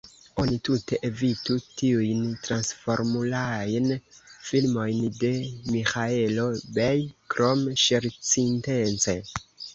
[0.43, 3.85] Oni tute evitu tiujn Transformulajn
[4.47, 5.31] filmojn de
[5.75, 6.49] Miĥaelo
[6.81, 6.97] Bej,
[7.37, 9.19] krom ŝercintence.